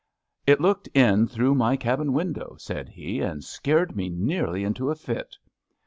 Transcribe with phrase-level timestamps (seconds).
[0.47, 4.95] It looked in through my cabin window,'* said he," and scared me nearly into a
[4.95, 5.37] fit.